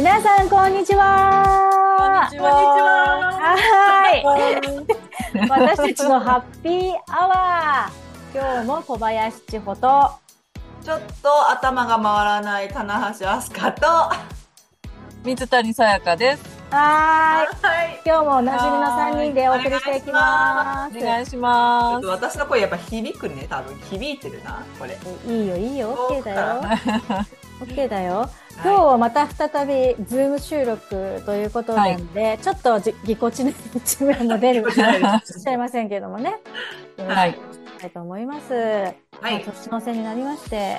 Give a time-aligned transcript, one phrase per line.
[0.00, 1.68] 皆さん、こんにちは。
[1.98, 2.48] こんにちは。
[3.36, 4.24] はい。
[5.46, 8.34] 私たちのハッピーアワー。
[8.34, 10.10] 今日も小林千穂と、
[10.82, 14.26] ちょっと頭が回らない棚橋飛鳥と、は
[15.22, 16.44] 水谷さやかです。
[16.70, 17.96] はーい。
[17.96, 17.98] い。
[18.06, 20.96] 今日もおなじみの3人でお送りしていきます。
[20.96, 22.06] お願いします。
[22.06, 24.96] 私の声やっぱ響くね、多分響いてるな、これ。
[25.26, 26.62] いいよ、いいよ、OK だよ。
[27.60, 28.28] そ OK だよ。
[28.62, 36.40] 今日はまた再び、ズーム収録ということなんで、ちょっとじぎこちの一面も出る かもしれませんけどもね。
[37.06, 37.38] はい。
[37.80, 38.52] たいと思います。
[38.52, 39.44] はまあい。
[39.44, 40.76] 年の瀬になりまして、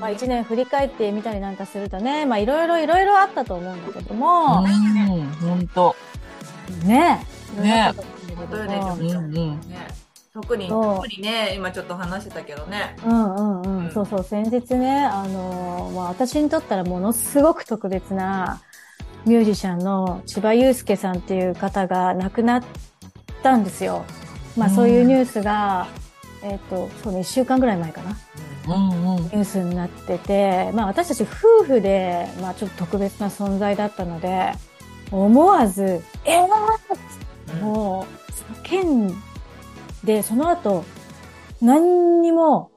[0.00, 5.96] まあ一年振り返ってみたりなんかするとね、まあいろいろいろいろあったと思うんだけども、うん、本当。
[6.84, 7.26] ね
[7.58, 7.62] え。
[7.62, 9.60] ねいろいろあったと思うんだけど本当よねもうんうん。
[9.68, 12.96] ね特に、特にね、今ちょっと話してたけどね。
[13.04, 13.47] うんうん。
[13.92, 18.60] そうそう、先日ね、あのーまあ私にとったらものすごく特別な
[19.26, 22.62] ミュージシャンの千葉祐介さんっていう方が亡くなっ
[23.42, 24.04] たんですよ。
[24.56, 25.88] まあそういうニュースが、
[26.42, 28.16] えっ、と、そうね、一週間ぐらい前かな。
[28.66, 29.22] うんうん。
[29.24, 34.52] ニュースになってて、まあ私たち夫婦で、まあちょっと特別な存在だったので、
[35.10, 39.14] 思わず、えーうんもう、叫ん
[40.04, 40.84] で、その後、
[41.60, 42.70] 何にも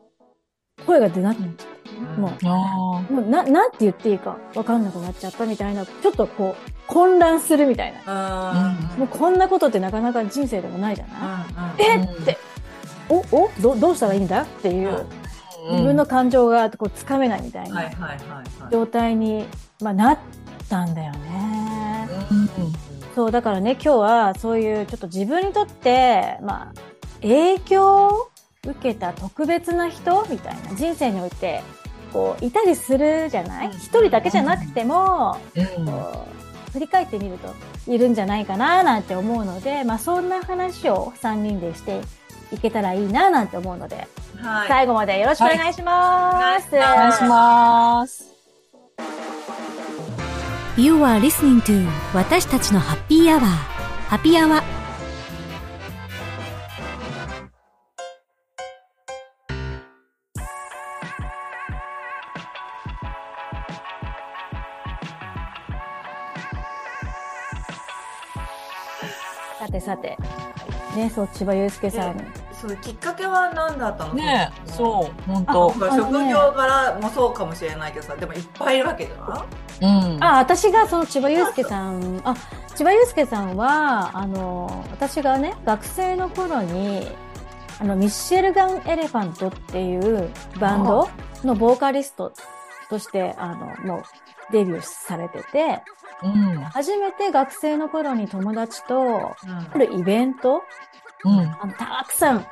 [0.86, 1.72] 声が出なくなっちゃった。
[2.20, 8.76] もあう、もうな、なんて言っていいかわかんなくなっちゃったみたいな、ちょっとこう、混乱するみたいな。
[8.98, 11.46] もうこんなことってなかなか人生でもないじゃな
[11.78, 12.02] い、え？
[12.02, 12.38] って、
[13.08, 13.50] お、お？
[13.62, 14.42] ど、どうしたらいいんだ？
[14.42, 15.04] っていう、あ。
[15.72, 17.92] 自分の感情がこうつかめないみたいな。
[18.72, 19.46] 状態に、
[19.82, 20.18] まあ、なっ
[20.68, 22.10] たんだよね。
[22.32, 22.50] うん。
[23.14, 26.74] そう、だからね、今日はそういうちょっと自分にとって、まあ、
[27.22, 28.31] 影響を
[28.68, 30.26] 受けた特別な人？
[30.30, 31.64] みたいな人生において、
[32.14, 33.68] こう、いたりするじゃない？
[33.68, 35.86] うん一人だけじゃなくても、うん。
[35.86, 36.28] こ
[36.70, 37.54] う振り返ってみると
[37.92, 42.02] いるんじゃないかななんて思うので、まあそんな話を3人でして
[42.54, 44.68] いけたらいいななんて思うので、はい。
[44.68, 46.76] 最後までよろしくお願いします。
[46.76, 48.32] はいお願いします。
[50.78, 53.46] You are listening to 私たちのハッピーアワー。
[53.46, 54.81] ハッピーアワー。
[69.92, 70.18] さて。
[70.96, 72.34] ね、そう、千葉祐介さん。
[72.54, 74.14] そう、きっかけは何だったの？
[74.14, 75.74] ねえ、そう、本あ当。
[75.74, 80.14] 職業柄もそうかもしれないけどさ、でもいっぱいいるわけじゃん。
[80.14, 80.24] うん。
[80.24, 82.36] あ、私がその千葉祐介さん、あ、
[82.76, 87.08] 千葉祐介さんは、あの、私がね、学生の頃に、
[87.80, 91.10] あの、ミッシェルガン・エレファントっていうバンド
[91.44, 92.32] のボーカリスト
[92.92, 94.04] として、あの、もう
[94.52, 95.82] デビューされてて、
[96.22, 96.56] うん。
[96.66, 100.62] 初めて学生の頃に友達と、うんあるイベント、
[101.24, 101.40] うん。
[101.40, 102.46] あのたくさん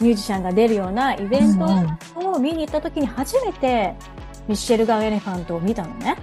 [0.00, 1.66] ミュージシャンが出るようなイベント
[2.20, 3.94] を見に行った時に初めて
[4.46, 6.16] ミッシェルガン・エレファントを見たのね。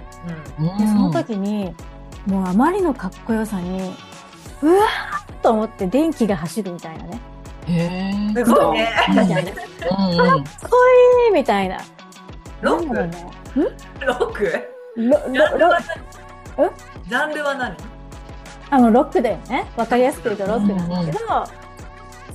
[0.58, 0.78] うん。
[0.78, 1.74] で、その時に、
[2.26, 3.92] もうあまりのかっこよさに、
[4.62, 7.20] うわーっと思って電気が走るみたいなね。
[7.66, 8.44] へえ。
[8.44, 8.90] すごいね。
[9.10, 9.36] みたいな。
[9.36, 10.42] かっ。
[10.70, 10.76] こ
[11.26, 11.78] いいみたいな。
[12.60, 13.37] ロッなんだろうクね。
[13.54, 14.68] ロック？
[14.96, 15.78] ロ、ジャンロ、ロルは、
[16.56, 16.70] 何？
[17.08, 17.76] ジャンルは何？
[18.70, 19.64] あの、ロックだよね。
[19.76, 21.18] わかりやすく言うとロックなんだけど、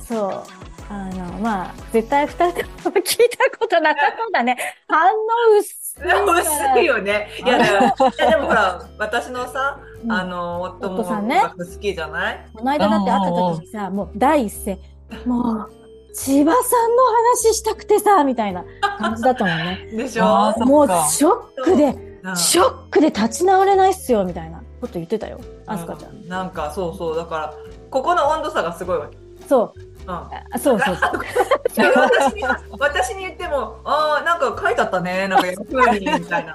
[0.04, 0.42] そう。
[0.90, 3.16] あの、まあ、絶対二人とも聞い
[3.50, 4.56] たことなさそうだね。
[4.88, 5.16] 反応
[5.58, 6.74] 薄い。
[6.74, 7.28] 薄いよね。
[7.44, 12.46] いや、でもほら、私のさ、うんあの、夫も夫さんね好きじゃない？
[12.54, 14.78] この間だって会った時にさ、もう第一声、
[15.24, 15.70] もう、
[16.14, 17.02] 千葉さんの
[17.42, 18.64] 話したくてさ、みたいな
[18.98, 19.88] 感じだったもんね。
[19.92, 25.38] でしあょもうショックで、うんショックで立ち直れないっすよ、みたいなこと言ってたよ。
[25.66, 26.12] アスカちゃん。
[26.12, 27.54] うんなんか、そうそう、だから、
[27.90, 29.18] ここの温度差がすごいわけ。
[29.46, 29.80] そう。
[30.06, 30.10] うん。
[30.10, 31.76] あそうそうそう。
[31.76, 32.42] で 私に、
[32.78, 36.54] 私に言っても、ああ、なんか書いてあったね、なんか、ふうに、みたいな。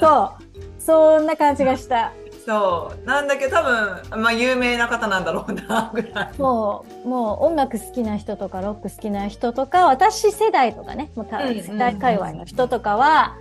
[0.00, 0.56] そう。
[0.80, 2.12] そんな感じがした。
[2.46, 3.06] そう。
[3.06, 6.38] なんだけど、多分、まあ、有名な方なんだろうな、ぐらい。
[6.38, 13.34] もう、もう音楽好きな人とか、ロック好きな人とか、私世代とかね、もうたうんうん世代界隈の人とかは、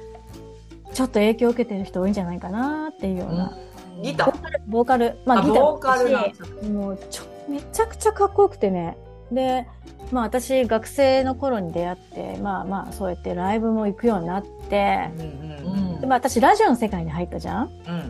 [0.94, 3.56] ちょっと影響を受けてる人多いんじゃないかなっていうような。
[4.02, 4.60] ギター？
[4.68, 8.98] ボーカル、まああギターボーカルもうちょ、めちゃくちゃかっこよくてね。
[9.32, 9.68] で、
[10.12, 17.70] まあ私学生の頃に出会って、まあまあそうやってライブも行くようになって、うんうんでまあ私ラジオの世界に入ったじゃん？
[17.88, 18.02] うんう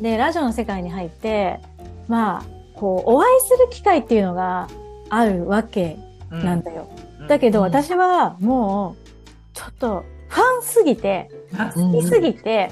[0.00, 1.60] んで、ラジオの世界に入って、
[2.08, 2.44] まあ、
[2.74, 4.68] こう、お会いする機会っていうのが
[5.08, 5.96] あるわけ
[6.30, 6.88] うんなんだよ。
[7.20, 9.08] うんだけどうん私はもう、
[9.54, 12.70] ちょっとファンすぎて、あ好きすぎて、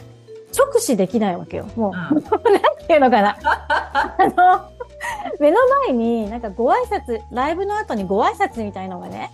[0.59, 1.67] 直視できないわけよ。
[1.77, 2.23] もう、うん
[2.53, 3.37] なんていうのかな。
[3.45, 4.71] あの、
[5.41, 9.31] 目の前になんかご挨拶、ライブの後にご挨拶みたいのがね、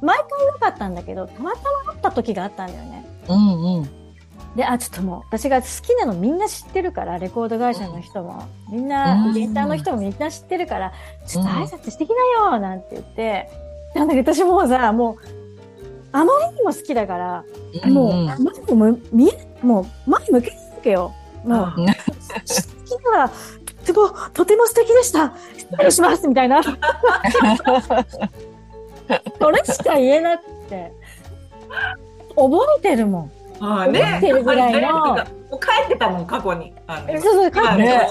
[0.00, 3.04] 毎回なかったんだけど、たまたまあった時があったんだよね。
[3.28, 3.90] うんうん。
[4.56, 10.92] で、あ、ちょっともう、私が好きなのみんな知ってるから、レコード会社の人も、みんな、うんイベンターの人もみんな知ってるから、
[11.26, 13.50] ちょっと挨拶してきなよなんて言って、
[13.94, 15.16] なんだけど私もうさ、もう、
[16.12, 17.44] あまりにも好きだから、
[17.90, 18.36] もう、うん前
[18.92, 21.12] も見え、もう、前向けるわけよ。
[21.44, 23.30] もう、うん好きが、
[23.84, 25.34] とても、とても素敵でした。
[25.54, 26.62] 失礼しますみたいな。
[29.38, 30.92] それしか言えなくて。
[32.34, 33.30] 覚えてるもん。
[33.60, 34.00] ああね。
[34.00, 35.14] 思ってるぐらいの
[35.50, 36.72] もう帰ってたもん、過去に。
[36.86, 38.08] あのそうそう、帰ってね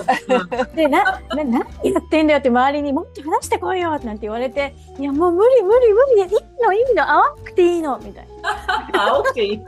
[0.76, 8.28] で、な、な、何やってんだよって周りにもっと話してこいよなんて言われて、いやもう無理無理無理、いいのいいの、会わなくていいのみたい
[8.94, 9.08] な。
[9.12, 9.62] 青くていい。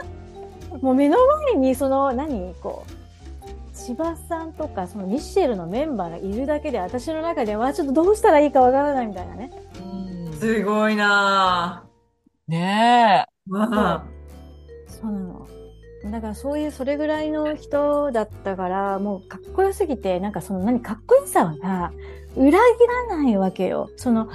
[0.81, 1.17] もう目の
[1.51, 9.51] 前にその、何こう、千葉さんとか、そのミッシェルのメンバーがいるだけで、私の中では、ちょっとどうしたらいいかわからないみたいなね。
[9.79, 11.83] うんすごいな
[12.47, 13.51] ねえ。
[13.51, 13.57] ぁ。
[13.57, 14.17] うん
[14.87, 15.47] そうなの。
[16.11, 21.91] だからそういう、それぐらいの人だったから、もうかっこよすぎて、なんかその何、かっこよさはさ、
[22.35, 22.57] 裏切
[23.09, 23.89] らないわけよ。
[23.97, 24.29] その、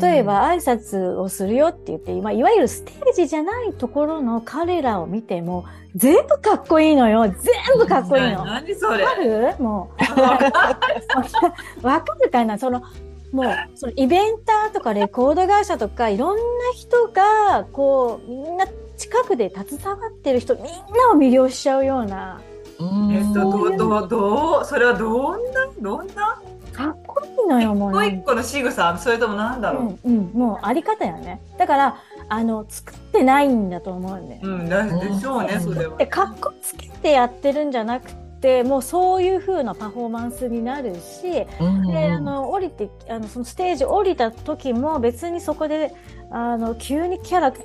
[0.00, 7.22] 例えば挨拶をするよって言って、まあ、いわゆるステージじゃないところの彼らを見ても、全部かっこいいのよ。
[7.28, 8.44] 全部かっこいいの。
[8.44, 9.04] 何それ。
[9.04, 9.54] かる？
[9.60, 10.20] もう、
[11.86, 12.58] わかるかな？
[12.58, 12.82] その、
[13.30, 16.42] もう、そのイベンターとかレコード会社とか、いろんな
[16.74, 20.70] 人が、こう、みんな近くで携わってる人、みんな
[21.12, 22.40] を魅了しちゃうような、
[22.78, 23.12] うん。
[23.12, 26.40] えっと、どう、どう、どう、それはどんな、どんな？
[26.72, 29.82] かっこいいのよ、もう一個ね一個の仕草、それともなんだろう？
[29.84, 31.40] ん、うん、もうあり方よね。
[31.56, 31.96] だから、
[32.28, 34.40] あの、作ってないんだと思うんだよ。
[34.42, 34.48] う。
[34.48, 35.96] うん、だでしょうね、それは。
[35.96, 38.23] で、かっこつけてやってるんじゃなくて、
[38.64, 45.92] もうそういう風なパフォーマンスになるし、うんで、あの、降りて、あの、そのステージ降りた時も別にそこで、
[46.30, 47.60] あの、急にキャラと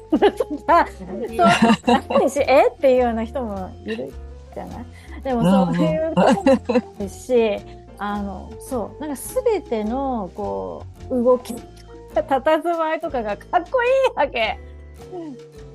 [0.66, 0.88] か、
[2.18, 2.68] そう、し、 え？
[2.70, 4.12] っていうような人もいる
[4.54, 4.86] じゃない？
[5.24, 6.44] でもそういうことも
[7.00, 7.58] あるし、
[7.98, 11.54] あの、そう、なんかすべての、こう、動き、
[12.16, 14.58] 佇まいとかがかっこいいわけ。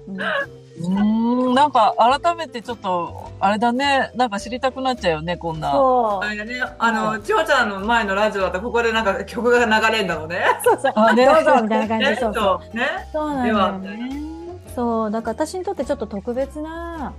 [0.07, 5.71] うんうん、なんか改めてちょっと、あれだね、なんか知りたくなっちゃうよね、こんな。
[5.73, 6.31] そうあ。
[6.31, 10.45] れだね、あの、千穂ちゃんの前のラジオだったら、ここでなんか曲が流れるんだろうね。
[10.65, 10.93] そうそう。
[10.97, 12.35] あねどうぞみたいな感じそうそう。
[12.35, 12.87] そう、ね。
[13.13, 14.25] そうなんだよね。
[14.75, 17.13] そう、だから私にとってちょっと特別な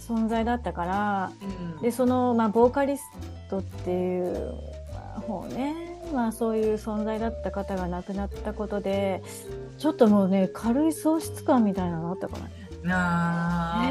[0.00, 3.04] 存在だったから、うんで、その、まあ、ボーカリス
[3.48, 4.54] トっていう、
[4.92, 5.74] まあ、方ね、
[6.12, 9.22] まあ、そういう存在だった方が亡くなったことで、
[9.76, 12.67] ちょっともうね、軽い喪失感みたいなのあったからね。
[12.86, 13.82] あ。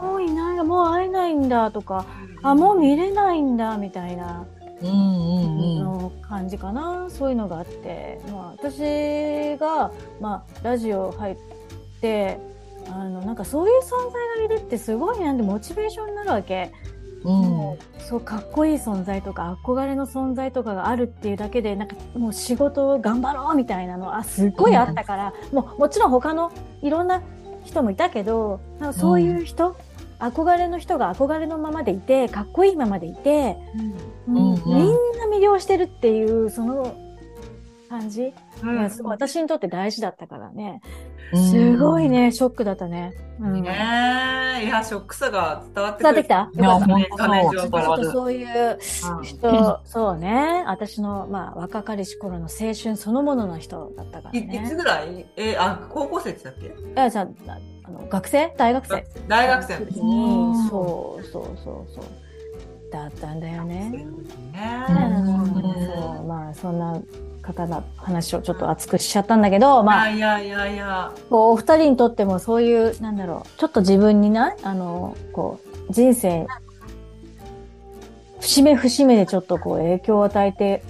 [0.00, 0.30] ーもうい。
[0.32, 2.06] ない、もう会えないんだとか、
[2.42, 4.46] あ、もう見れないんだみたいな。
[4.82, 5.78] うんうんうん。
[6.02, 11.36] の感じかな、そういうのがあって、まあ、私が、まあ、ラジオ入っ
[12.00, 12.38] て
[12.88, 16.72] あのなんかそういう存在がいるってすごいなんでモチベーションになるわけ、
[17.22, 17.32] うん。
[17.42, 26.50] もうそうかっこいい存在とか憧れの存在とかがあるっていうだけでなんかもう仕事を頑張ろうみたいなのあすっごいあったから、もうもちろん他の
[26.82, 27.22] いろんな
[27.64, 29.76] 人もいたけどなんかそういう人、
[30.18, 33.56] 憧れの人が憧れのままでいてかっこいいままでいて、
[34.28, 34.52] うん。
[34.52, 34.62] うん。
[34.64, 36.94] みんな魅了してるっていうその
[37.92, 38.32] 感じ？
[38.62, 38.76] うん。
[38.82, 40.80] がすごい私にとって大事だったからね、
[41.32, 41.50] うん。
[41.50, 43.12] すごいねショックだったね。
[43.38, 43.62] うん。
[43.62, 43.68] ね
[44.62, 46.34] え、いや、ショックさが伝わって伝わってきた？
[46.54, 46.86] よかった。
[46.86, 48.78] 本当画面上そう、からちょっとそういう
[49.18, 49.24] うん。
[49.24, 54.74] 人、そうね、私の、まあ、若かりし頃の青春そのものの人だったからいいつね。
[54.74, 55.26] ぐらい？
[55.36, 58.54] え、あ、高校生って言ってたっあじゃああの学生？
[58.56, 59.02] 大学生？
[59.02, 59.94] け大学生の時。
[59.94, 60.52] 時うん。
[60.52, 62.04] に、そうそうそうそう。
[62.92, 63.90] だったんだよね。
[64.52, 64.86] ね。
[64.88, 65.26] うん。
[65.86, 67.00] そうまあ、そんな
[67.42, 70.66] 方の話をちょっと熱くしちゃったんだけど、まあ、いやいや。
[70.66, 76.46] いやお二人にとってもそういう、なんだろう、ちょっと自分にな、あの、こう、人生、
[78.40, 80.82] 節目節目でちょっとこう影響を与えて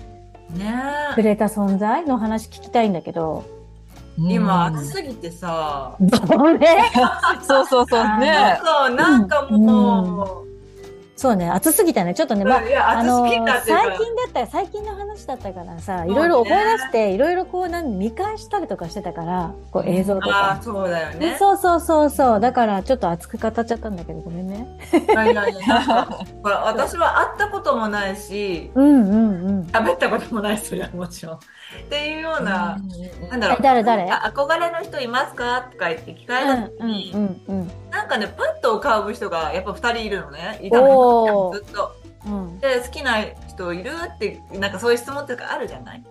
[0.57, 0.75] ね
[1.15, 3.45] くれた存在の話聞きたいんだけど、
[4.17, 4.77] 今、うん。
[4.79, 6.67] 暑すぎてさ、どれ
[7.43, 8.61] そうそうそう、ね。
[8.65, 10.52] そう、なんかもう、
[11.15, 12.15] そうね、暑すぎたね。
[12.15, 13.63] ちょっとね、まあ、あの最近だっ
[14.33, 20.63] たら、最近の話だったからさ、いろいろ思い出して、いろいろこう、なん見返したりとかしてたから、こう映像とかああ、。
[20.63, 21.37] そうだよね。
[21.39, 22.41] そうそうそうそう。
[22.41, 24.79] だから、ちょっと熱く語っちゃったんだけど、ごめんね。
[24.93, 29.63] いやいやいや、なんか、ほら、私は会ったこともないし、うんうんうん。
[29.71, 31.37] 喋ったこともないし、それはもちろん。
[31.37, 31.39] っ
[31.89, 32.79] ていうような、
[33.31, 33.59] なんだろう。
[33.63, 34.11] 誰誰？
[34.11, 35.69] あ憧れの人いますか？
[35.73, 40.59] とか言って聞かれた時うんに、うんうんなんかね、パッと浮かぶ人がやっぱ二人いるのね。
[40.63, 41.02] いたの
[41.55, 41.93] ずっと。
[42.27, 42.59] うん。
[42.61, 46.03] で、好きな人いるって、なんかそういう質問っていうかあるじゃない？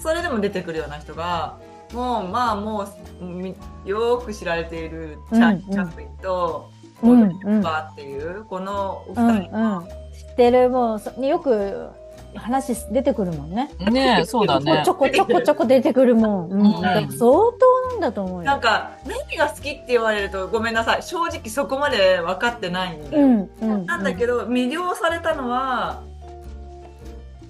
[0.00, 1.58] それでも出てくるような人が、
[1.92, 2.86] もう、まあも
[3.20, 3.54] う、み
[3.84, 9.84] よく知られているチャ,、うんうんチャップリンと、うんオードリー・ヘッパーっていう、このおうん二人が、うん。
[9.86, 9.90] 知
[10.32, 11.90] ってる、もうそ、よく
[12.38, 13.70] 話出てくるもんね。
[13.90, 14.94] ねえ、そうだねちょ。
[14.94, 16.50] こちょこちょこ出てくるもん。
[16.50, 16.80] うん。
[16.80, 18.44] から相当なんだと思うよ。
[18.44, 21.02] なんか、何が好きって言われるとごめんなさい。
[21.02, 23.26] 正直そこまで分かってないんだよ。
[23.26, 23.86] うん、うん。
[23.86, 26.02] なんだけど、魅了されたのは、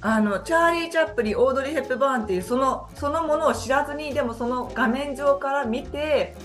[0.00, 6.36] あの、チャーリー・チャップリン、オードリー・ヘップバーンっていう、その、そのものを知らずに、でもその画面上から見て、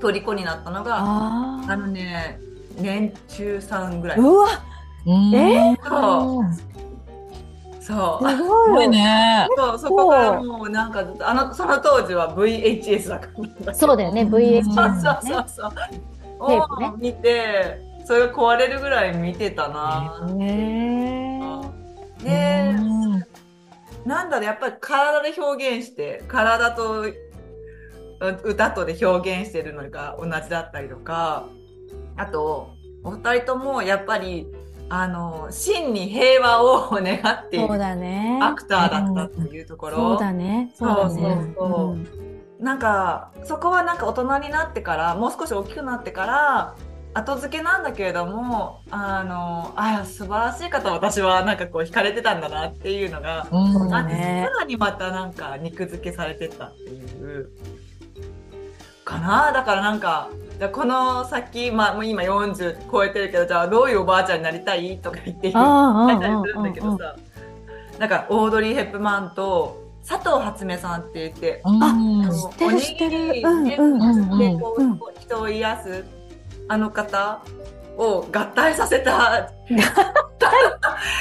[0.00, 2.38] 虜になったのが、ああのね、
[2.76, 4.20] 年中さんぐらいあ。。
[4.20, 4.48] うわ、
[5.06, 6.71] うんえそう。
[7.82, 8.30] そう。
[8.30, 9.48] すすごいね。
[9.56, 13.28] そう、そこからもうなんかあの、その当時は VHS だか
[13.64, 13.74] ら。
[13.74, 15.32] そうだよね、うん VHS そうだそう。
[15.32, 15.70] そうそう。
[16.48, 20.26] テープねを見て、それが壊れるぐらい見てたな。
[20.34, 21.40] ね
[22.22, 23.24] で、うん
[24.04, 27.14] なんだろう、やっぱり体で表現して、体とう
[28.44, 31.48] 歌とで表現してるのが同じだったりとか、
[32.16, 32.70] あと、
[33.04, 34.46] お二人ともやっぱり、
[34.88, 38.38] あの、真に平和を願っていそうるだね。
[38.42, 39.96] アクターだったっていうところ。
[39.96, 40.72] そうだね。
[40.74, 41.14] そうだね。
[41.14, 46.76] そうそうそうんなんか、そこはなんか大人になってから、もう少し大きくなってから、
[47.14, 57.50] 後付けなんだけれども、あの、あ素晴らしい方私はなんかこう惹かれてたんだなっていうのが、うんねさらにまたなんか肉付けされてったっていう、
[59.04, 60.28] かなだからなんか、
[60.62, 64.96] じゃあこの先、まあもう今40超えてるけど、じゃあどういうおばあちゃんになりたい？
[64.98, 67.16] とか言ってああ、あ書いたりするんだけあ、あどさ、
[67.98, 72.30] なんかオードリー・ヘップマンと佐藤初音さんって言って、うん。
[72.30, 73.42] 知ってる知ってる。
[73.44, 73.78] おにぎり
[74.38, 74.56] で
[75.20, 76.04] 人を癒す
[76.68, 77.42] あの方
[77.96, 79.50] を合体させた。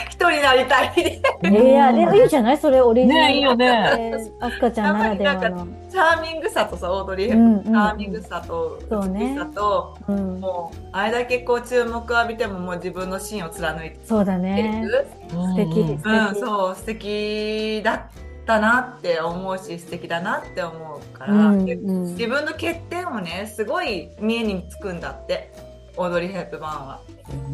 [0.09, 1.21] 人になりたい。
[1.41, 3.21] でいや、でもいいじゃないそれオリジナル。
[3.21, 3.65] ねいいよね。
[3.97, 5.67] えー赤ちゃんならではの。
[5.89, 7.63] チャーミングさとさオードリー・うんうん。
[7.63, 10.39] チャーミングさとそうね美しさと、うん。
[10.39, 14.85] もうあれだけこう注目を浴びてももう自分の芯を貫いてそうだる、ね。
[15.29, 16.27] 素敵うん。
[16.27, 18.01] うん、そう素敵だっ
[18.45, 22.03] たなって思うし素敵だなって思うから、うんでうん。
[22.15, 25.51] 自分の欠点をねすごい見えにつくんだって
[25.97, 26.99] オードリー・ヘップバーンは。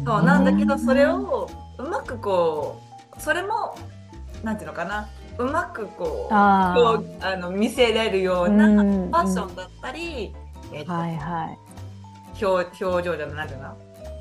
[0.06, 2.80] そうなんだけどそれをうまくこ
[3.16, 3.76] うそれも
[4.42, 10.34] なんていうのかなうまくこうあーこうあの見せれるよううなフんァッションだったり、
[10.72, 11.58] えっとはいはい。
[12.44, 13.74] 表表情じゃないなんていうのかな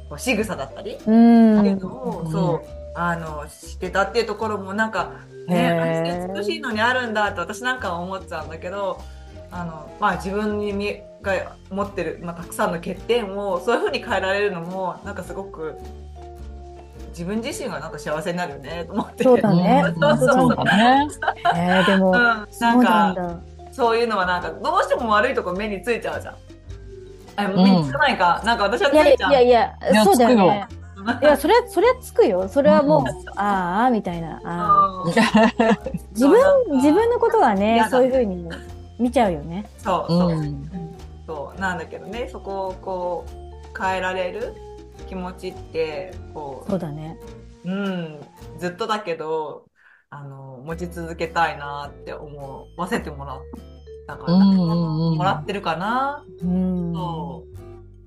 [0.10, 1.66] こう仕草だったりってうん。
[1.66, 2.62] いうのを、そう
[2.96, 5.12] あのしてたっていうところもなんか
[5.48, 9.00] ね美しいのにあるんだって私なんかは思っちゃうんだけど
[9.52, 15.76] あの、まあ、自分に見が持ってる、まあ、たくさんの欠点をそういうふうに変えられるのもなんかすごく
[17.10, 19.24] 自分自身がなんか幸せになるよねと思って。
[19.24, 21.08] そうだねうんそうそうそうだね。
[21.56, 23.40] えー、でも、うん、なそうんなんかだ。
[23.72, 26.36] そういうのはなんかどうしても悪いとこ目についちゃうじゃん。
[27.38, 29.34] あ目につかないか、なんか私はいつやいいちゃう。
[29.34, 30.68] やいやいやそうだよね。
[30.72, 30.78] うん
[31.22, 32.50] いや、それ、それはつくよ。
[32.50, 34.42] それはもう、うんああ、みたいな。
[34.44, 35.04] あ
[36.12, 36.38] 自分、
[36.78, 38.50] 自分のことはねそういうふうに
[39.00, 39.70] 見ちゃうよね。
[39.78, 40.87] そうそう、うん
[41.28, 44.56] そうなんだけどねそこをこう変えられる
[45.08, 47.20] 気持ちってこそうだね。
[47.66, 48.20] ううん
[48.58, 49.66] ずっとだけど
[50.10, 53.42] あの持ち続けたいなって思わせてもらっ
[54.08, 56.94] たから、もらってるかな、うん。
[56.94, 57.44] そ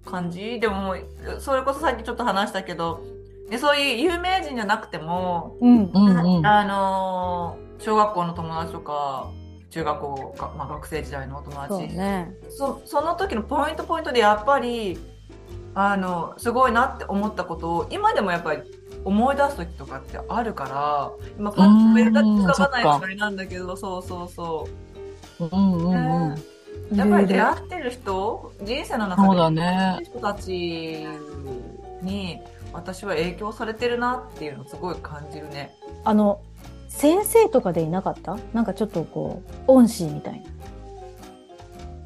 [0.07, 0.59] う感じ？
[0.59, 0.97] でも
[1.41, 3.03] それこそさっきちょっと話したけど
[3.51, 5.91] でそういう有名人じゃなくても、うん。
[5.93, 6.47] うんうん。
[6.47, 9.31] あの小学校の友達とか
[9.71, 12.35] 中学校か、まあ、学生時代のお友達そうね。
[12.51, 14.99] そその時のポイントポイントでやっぱり
[15.75, 18.63] あのすごいなって思ったことを今でもやっぱり
[19.05, 24.69] 思い出す時とかってあるから今パッと上が浮かばないつもりなんだけどそうそうそ
[25.41, 26.97] ううんうんうん。
[26.97, 29.99] やっぱり出会ってる人人生の中そうだでね。
[30.03, 31.07] 人たち
[32.03, 32.41] に
[32.73, 35.75] 私は影響されてるなっていうのをすごい感じるね。
[36.05, 36.41] あの、
[36.91, 38.37] 先生とかでいなかった？
[38.53, 40.51] なんかちょっとこう、恩師みたいな。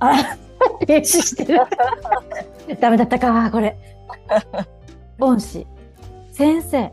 [0.01, 0.37] あら、
[0.87, 1.61] 停止してる。
[2.81, 3.77] ダメだったか、これ。
[5.19, 5.67] 恩師。
[6.31, 6.93] 先生。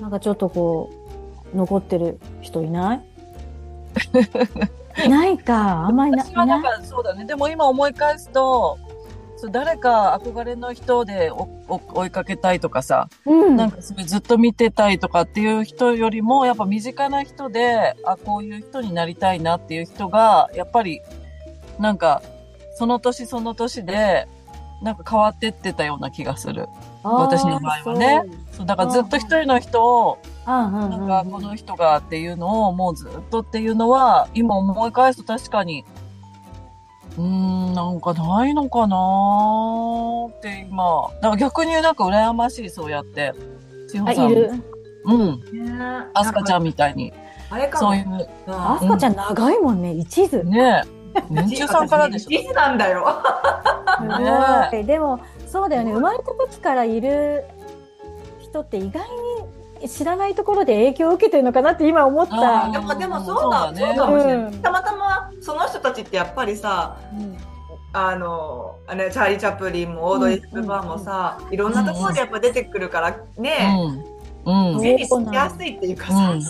[0.00, 0.90] なんかちょっとこ
[1.54, 3.00] う、残ってる人いない？
[5.06, 7.24] い ないか、あんまりな私はいなんなかそうだね。
[7.26, 8.78] でも今思い返すと、
[9.42, 13.56] そう誰か憧れの人で追いかけたいとかさ、うん。
[13.56, 21.00] なんかそれずっと見てたいとかっていう人よりも、やっぱ身近な人で、あ、こういう人になりたいなっていう人が、やっぱり、
[21.80, 22.22] なんか、
[22.76, 24.28] その年その年で、
[24.80, 26.68] なんか変わってってたような気がする。
[27.02, 28.22] 私の場合はね。
[28.52, 35.84] そう、だからずっと一人の人を、なんかこの人がっていうのをもうずっとっていうのは、今思い返すと確かに、
[37.18, 43.32] うーん、なんかないのかなーって今、だから逆になんか羨ましい、そうやって。
[43.88, 44.32] 千あ、穂さん。
[44.32, 44.52] いる。
[45.04, 45.66] うん。
[45.66, 45.72] ね
[46.14, 47.12] アスカちゃんんみたいに。
[47.50, 50.42] あれかもそういう、あすかちゃん長いもんね、一途。
[50.44, 50.88] ねえ。
[51.28, 52.30] 年中さんからでしょ。
[52.30, 53.06] 一途なんだよ。
[53.98, 54.14] すね
[54.72, 55.92] ごい でも、そうだよね。
[55.92, 57.44] 生まれた時からいる
[58.40, 62.70] 人って意外に知らないところで影響を受けてるのかなって今思った。
[62.70, 64.52] でも、でもそうだ、そうだねそうかもしれない。
[64.52, 67.36] うんたまたま、その人たちってやっぱりさ、うん
[67.94, 73.76] あの、あれ、チャーリー・チャップリンもオードリー・ヘップバーンもさ、いろんなところでやっぱ出てくるからね、
[74.46, 74.74] うん。
[74.74, 74.80] うん。
[74.80, 76.42] 目にしやすいっていうかさ、うん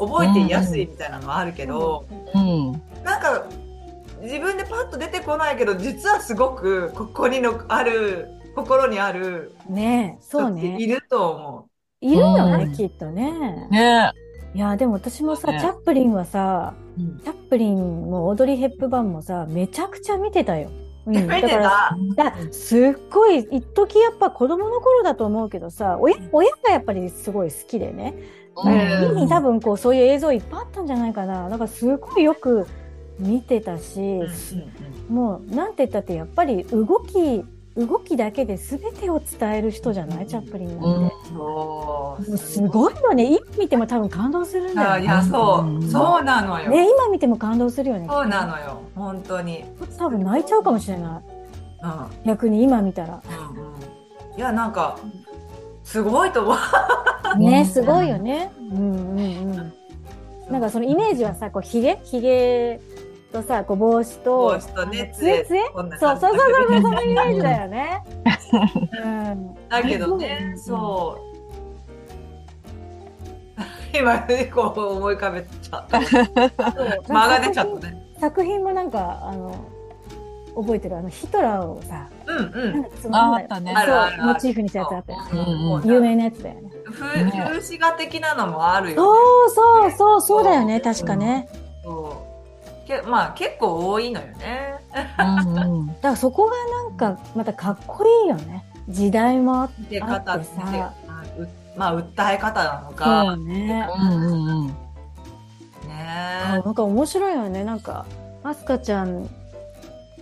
[0.00, 2.72] 覚えていやすいみたいなのはあるけど、うん。
[3.04, 3.44] なんか、
[4.22, 10.94] 自分でパッと出てこないけど、実はすごくここにのある、心にあるねえ、そう人っていね。
[10.96, 11.66] ると思
[12.00, 13.68] いるよね、うんきっとね。
[13.70, 14.12] ね
[14.54, 17.02] いや、でも私もさ、ねチャップリンはさ、う。
[17.02, 20.70] うんチャップリンもオードリー・ヘップバーンもさ、めちゃくちゃ見てたよ。
[21.06, 22.80] うん、 見てだからただすっ
[23.10, 28.14] ごい、一時やっぱ子供の頃だと思うけどさ、親、親がやっぱりすごい好きでね。
[28.64, 31.48] うん家に多分こうそういう映像いっぱいあったんじゃないかな。
[31.48, 32.66] だからすごいよく
[33.18, 37.44] 見てたし、うんもうなんて言ったってやっぱり動き、
[37.76, 40.26] 動きだけで全てを伝える人じゃない？
[40.26, 41.14] チャップリンなんて。
[42.28, 43.24] うんすごいよね。
[43.24, 44.94] 今見ても多分感動するんだよね。
[44.94, 46.68] あいや、そうう、んそうなのよ。
[46.68, 48.06] ね、今見ても感動するよね。
[48.08, 48.82] そうなのよ。
[48.94, 49.64] 本当に。
[49.96, 51.22] 多分泣いちゃうかもしれない。
[51.82, 52.26] うん。
[52.26, 53.22] 逆に今見たら。
[53.54, 53.80] うんうん。
[54.36, 54.98] いや、なんか、
[55.84, 56.56] すごいと思う。
[57.36, 58.52] うんね、すごいよね。
[58.58, 58.82] うんう
[59.14, 59.22] んう
[59.62, 59.72] ん。
[60.50, 62.00] なんかそのイメージはさ、こう、ヒゲ？
[62.02, 62.80] ヒゲ
[63.32, 66.38] とさ、こう帽子と、帽子とね杖杖そうそうそう
[66.68, 68.02] そう、そのイメージだよね。
[69.02, 69.54] うん。
[69.68, 71.30] だけどね、うんそう。
[73.96, 74.18] 今、
[74.52, 75.98] こう思い浮かべちゃった。
[77.08, 77.96] 間が出ちゃったね。
[78.20, 79.64] 作品もなんか、あの、
[80.54, 83.14] 覚えてるあの、ヒトラーをさ、うんうん。
[83.14, 85.30] ああったねそうあるあるあるモチーフにしたやつあったよね。
[85.32, 86.70] うんうん有名なやつだよね。
[86.92, 88.96] 風ね風刺画的なのもあるよね。
[88.96, 91.48] そうそうそう、そうだよね、確かね。
[91.52, 91.69] そう
[92.86, 94.74] けまあ結構多いのよね。
[95.18, 95.86] うんうん。
[95.94, 96.56] だからそこが
[97.00, 98.64] なんか、またかっこいいよね。
[98.88, 103.36] 時代もあってあってさまあうまあ訴え方なのそうか。
[103.36, 103.88] ね。
[103.96, 104.66] うんうんうん。
[104.66, 104.74] ね
[106.44, 107.64] あなんか面白いよね。
[107.64, 108.06] なんか、
[108.42, 109.28] アスカちゃん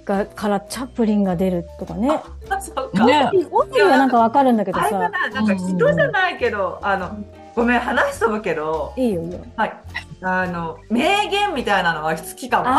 [0.04, 2.20] が、からチャップリンが出るとかね。
[2.60, 3.04] そうか。
[3.06, 4.90] ね本人はなんかわかるんだけどさ。
[4.90, 7.16] な、なんか人じゃないけど、あの、
[7.54, 9.40] ごめん、話飛ぶけど、いいよいいよ。
[9.56, 9.72] はい。
[10.20, 12.68] あの、名言みたいなのは好きかも。
[12.68, 12.78] あ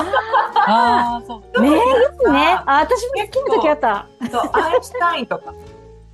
[0.68, 1.44] ああ、そう。
[1.58, 1.80] あ、名言
[2.28, 2.60] あね。
[2.66, 4.08] あ、私も好きな時あった。
[4.32, 5.54] そう、アインシュタインとか。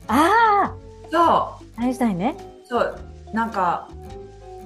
[0.07, 0.73] あ
[1.11, 2.35] そあ、アインシュタインね。
[2.65, 2.99] う、そう、
[3.33, 3.87] なんか、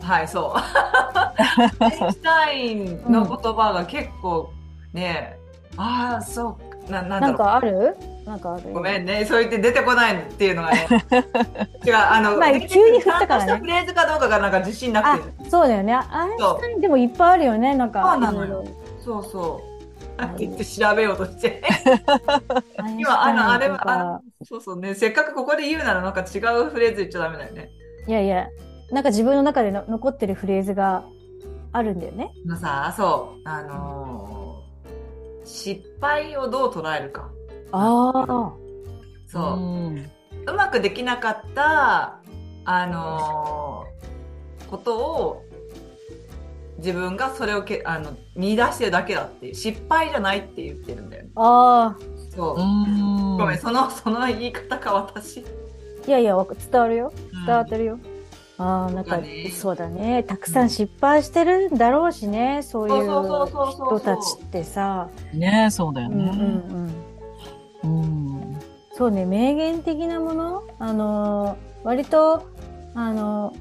[0.01, 0.59] はい、そう。
[0.59, 4.51] アインシュタインの言葉が結構
[4.93, 5.37] ね、
[5.77, 7.37] ああ、そう、な、なんだなんろう。
[7.37, 7.95] かある？
[8.29, 10.87] なんかあるごめんね、そう言って出てこないっていうのがね。
[11.83, 15.95] 違う、あの、まあ急に振ったからねフレーズかどうかがなんか自信なあくて。、そうだよね。
[15.95, 17.73] アインシュタインでもいっぱいあるよね。
[17.73, 18.03] なんか。
[18.11, 18.63] そうなのよ
[19.03, 20.37] そうそう。
[20.37, 21.63] 言って調べようとして。
[22.99, 27.71] 今、あの、あれは、そうそうね、せっかくここで言うならなんか違うフレーズ言っちゃダメだよね。
[28.05, 28.47] いやいや、
[28.91, 31.03] なんか自分の中での残ってるフレーズが
[31.71, 32.31] あるんだよね。
[32.45, 34.39] あのさ、そう、あのー
[35.49, 37.27] 失敗をどう捉えるか。
[37.71, 38.53] ああ。
[39.27, 39.59] そう。
[39.59, 40.09] ん。
[40.47, 42.19] うまくできなかった、
[42.65, 45.43] あのーことを、
[46.77, 51.29] 自分がそれをけ、あの、見出してるだけだっていう、失敗じゃないって言ってるんだよね。
[51.35, 51.97] ああ。
[52.35, 52.63] そうう。
[52.63, 53.37] ん。
[53.37, 55.39] ごめん、その、その言い方か、私。
[55.39, 55.43] い
[56.07, 56.35] やいや、
[56.71, 57.11] 伝わるよ。
[57.33, 57.99] うん伝わってるよ。
[58.59, 60.23] ああ、なんかそうだね、そうだね。
[60.23, 62.61] たくさん失敗してるんだろうしね。
[62.61, 65.09] そういうそうそう人たちってさ。
[65.33, 66.31] ねそうだようんうんね。
[66.33, 66.37] う
[66.75, 67.08] ん。
[67.83, 68.59] うん。
[68.93, 70.63] そうね、名言的なもの？
[70.79, 72.47] あのー、割と、
[72.95, 73.57] あのー、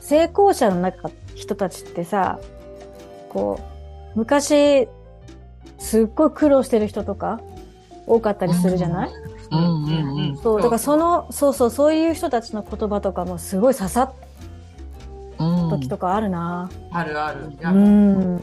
[0.00, 2.38] 成功者の中、人たちってさ、
[3.28, 3.60] こ
[4.14, 4.88] う、昔、
[5.78, 7.40] すっごい苦労してる人とか、
[8.06, 9.10] 多かったりするじゃない、
[9.50, 14.12] うんうんうんそう、だからその、そうそう、そういう人たちの言葉とかもすごい刺さっ
[15.38, 15.68] うん。
[15.68, 16.70] た時とかあるな。
[16.92, 17.52] あるある。
[17.62, 18.40] うん。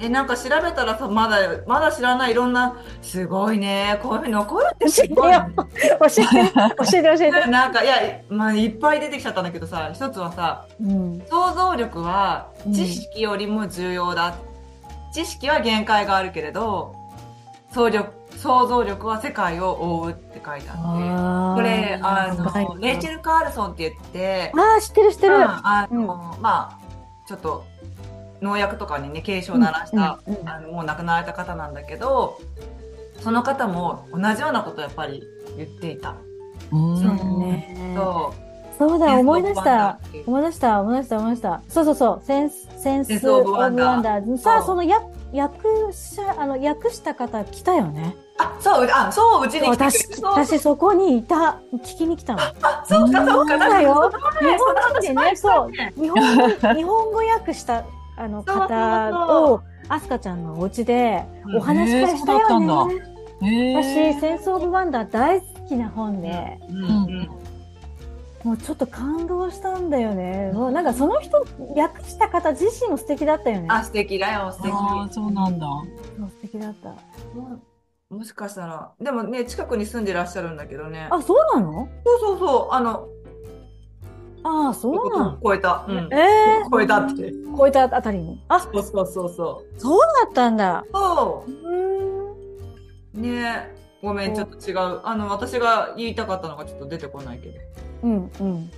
[0.00, 3.98] え、なんか調べたらさ、まだ、まだ知らないいろんな、すごいね。
[4.02, 5.54] こういうふうに残るって教すごい、えてよね。
[5.98, 7.50] 教えて、 教えて、教えて。
[7.50, 7.94] なんか、いや、
[8.28, 11.22] まあ、いっぱい出てきちゃったんだけどさ、一つはさ、うん。
[11.28, 14.34] 想像力はうん知識よりも重要だ。
[15.12, 16.94] 知識は限界があるけれど、
[17.72, 21.60] 想力想像力は世界を覆うって書いてあって。
[21.60, 25.36] これ、あの、レイチェル・カールソンって言って、ああ、知ってる知ってる。
[25.36, 26.88] うんあの、まあ、
[27.26, 27.64] ちょっと、
[28.40, 32.40] 農薬とかにね、警鐘を鳴らした、うんうんうんあのもう亡くなられた方なんだけど、
[33.20, 35.22] その方も同じようなことをやっぱり
[35.56, 36.14] 言っていた。
[36.72, 37.94] うんそうだね。
[37.96, 38.48] そう。
[38.78, 39.98] そうだ、思い出した。
[40.24, 41.62] 思い出した、思い出した、思い出した。
[41.68, 44.38] そうそうそう、センス、センスオブワンダー。
[44.38, 48.14] さあ、その役、役者、あの、訳した方来たよね。
[48.38, 51.58] あ、そう、あ、そう、うちに私、てそう私そこにいた。
[51.78, 52.40] 聞きに来たの。
[52.62, 54.12] あ、そうか、そうか、そうだよ。
[54.38, 57.82] 日ね本人でね、そう、日本語、日本語訳した、
[58.18, 62.94] あの、そうそう方そを、アスカちゃんのお家でうんお話し会したよね。
[63.40, 67.28] へ私、ーセンスオブワンダー大好きな本で、うんうん
[68.44, 70.52] もうちょっと感動したんだよね。
[70.54, 73.66] もうなんかその人、訳した方自身も素敵だったよね。
[73.68, 74.72] あ、素敵だよ、素敵。
[74.72, 75.66] ああ、そうなんだ。
[75.66, 76.94] そう素敵だった。
[78.14, 81.08] もしかしたら、でもね、近くに住んでらっしゃるんだけどね。
[81.10, 81.88] あ、そうなの？
[82.04, 83.08] そうそうそう、あの、
[84.48, 85.84] ああ、そうなの超えた。
[85.86, 86.08] うん。
[86.12, 87.30] ええ超えたって。
[87.30, 88.42] ー、超えたあたりに。
[88.48, 89.80] あ、そうそうそうそう。
[89.80, 90.84] そうだったんだ。
[90.92, 93.18] そうーん。
[93.18, 93.20] う。
[93.20, 95.00] ねごめん、ちょっと違う。
[95.04, 97.54] あの、私が言いたかったのがちょっと出てこないけど。
[97.54, 97.58] い
[98.04, 98.70] うん、うん。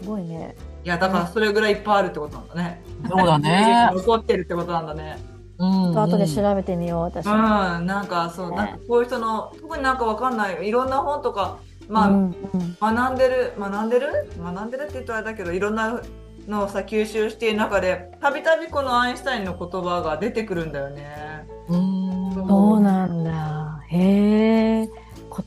[0.00, 0.54] すごいね。
[0.84, 2.82] や、だからそれぐらいいっぱいあるってことなんだね。
[3.08, 3.90] そうだね。
[3.94, 5.18] 残ってるってことなんだね。
[5.58, 5.98] うん。
[5.98, 7.26] 後で調べてみよう、私。
[7.26, 10.68] うん、なんかそう、ねなんかこういう人の、特になんかわかんない。
[10.68, 14.30] いろんな本とか、まあ、うんうん学んでる、学んでる？
[14.38, 16.00] 学んでるって言ったらあれだけど、いろんな
[16.48, 21.46] のをさ、吸収している中で、たびたびこのアインシュタインの言葉が出てくるんだよね。
[21.68, 22.34] うん。
[22.34, 23.80] そうなんだ。
[23.88, 24.88] へえ。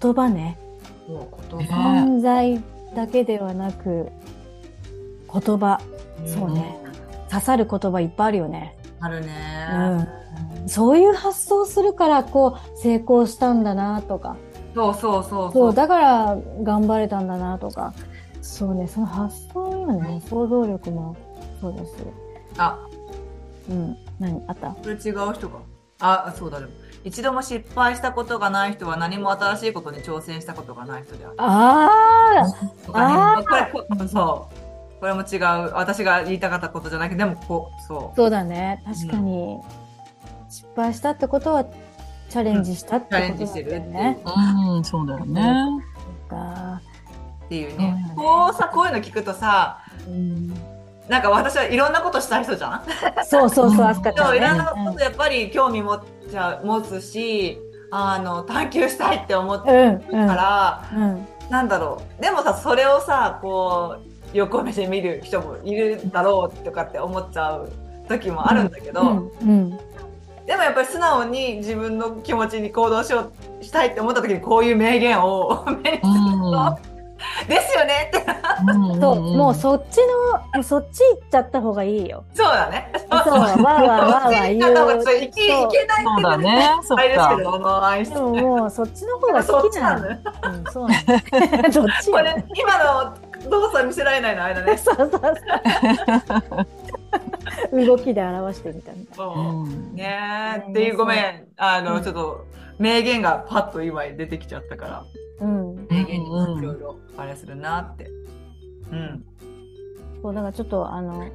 [0.02, 0.58] 言葉ね。
[1.08, 1.82] もう言ね葉。
[1.82, 2.63] 犯罪
[2.95, 4.10] だけではなく、
[5.32, 5.82] 言葉。
[6.26, 6.78] そうね。
[7.30, 8.78] 刺さる言葉いっぱいあるよね。
[9.02, 9.67] あるね。
[10.62, 10.69] うん。
[10.69, 14.38] そういう発想するから、こう、成功したんだな、とか。
[14.75, 17.93] そうそうそうそう、だから頑張れたんだな、とか。
[18.41, 20.21] そうね、その発想よね。
[20.29, 21.15] 想像力も、
[21.59, 21.95] そうです。
[22.57, 22.77] あ、
[23.69, 23.97] うん。
[24.19, 24.43] 何？
[24.47, 24.69] あった？
[24.69, 25.59] これ違う人か。
[25.99, 26.67] あ、そうだね。
[27.03, 31.35] 一度も失敗したことがない人は何も新しいことに挑戦したことがない人である。
[31.38, 32.43] あ
[32.93, 34.99] あーこれこそう。
[34.99, 35.73] これも違う。
[35.73, 38.81] 私が言いたかったことじゃないけど、でもこう、そあ、そうだね。
[38.85, 39.59] 確かに、
[40.49, 41.65] 失敗したってことは、
[42.29, 44.19] チャレンジしたってチャレンことジしてるっていうだよね。
[44.75, 45.41] うん、そうだよね。
[47.45, 48.05] っていうね。
[48.09, 50.49] うんこうさ、こういうの聞くとさ、うん、
[51.07, 52.81] なんか私はいろんなことしたい人じゃん？
[53.25, 54.47] そうそうそう、うんアスカちゃん、そう、いね。
[54.47, 57.59] ろんなことやっぱり興味持っちゃう、持つし、
[57.91, 61.27] あの、探求したいって思ってうん、るうん、から、うん。
[61.49, 62.21] なんだろう。
[62.21, 67.71] でもさ、それをさ、こう、横目で見る人もいるだろうとかって思っちゃう
[68.09, 69.79] 時もあるんだけど、うん、うん。
[70.45, 73.31] でもやっぱり素直に自分の気持ちに行動しよ
[73.62, 76.77] う、したいって思った時にこういう名言を目にすると、
[77.47, 78.25] ですよねって。
[78.63, 82.23] もうそっちの、もうそっち行っちゃった方がいいよ。
[82.34, 82.91] そうだね。
[82.93, 84.75] そう、わーわーわーわー言う。
[84.75, 86.05] そうそういけない
[86.36, 86.71] ってね。
[86.84, 87.43] そっあれですかけ。
[87.43, 89.77] ど、あの、愛しでももうそっちの方が好き。
[89.77, 89.81] うん、
[90.71, 91.69] そうなの。
[91.71, 94.77] どっちよこれ、今の動作見せられないの間ね。
[94.77, 96.67] そうそうそう。
[97.71, 99.67] 動きで表してみたみたいうそう。
[99.67, 99.95] ん。
[99.95, 100.19] ね
[100.67, 101.47] え、っていうごめん。
[101.58, 102.45] あの、うんちょっと、
[102.78, 105.47] 名言がパッと今出てきちゃったから、な。
[105.47, 105.88] うん。
[105.89, 108.10] 名言にうんいろいろあれするなって。
[108.91, 109.25] うん。
[110.21, 111.25] そう、だからちょっとあの、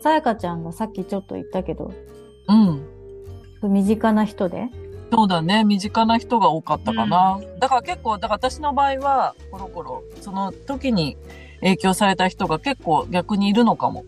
[0.00, 1.92] さやかちゃんがさっきちょっと言ったけど、
[2.48, 2.54] う
[3.68, 3.72] ん。
[3.72, 4.68] 身近な人で？
[5.12, 5.64] そうだね。
[5.64, 7.40] 身近な人が多かったかな。
[7.58, 11.16] だから結構、だから私の場合は、コロコロ、その時に
[11.60, 14.04] 影響された人が結構逆にいるのかも。